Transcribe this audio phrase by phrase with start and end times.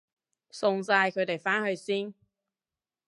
[0.49, 2.15] 送晒佢哋返去先